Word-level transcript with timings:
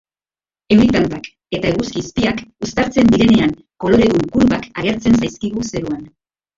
Euri 0.75 0.87
tantak 0.95 1.29
eta 1.57 1.69
eguzki 1.73 2.03
izpiak 2.05 2.43
uztartzen 2.69 3.13
direnean, 3.13 3.55
koloredun 3.87 4.27
kurbak 4.35 4.69
agertzen 4.75 5.25
zaizkigu 5.25 5.73
zeruan. 5.75 6.07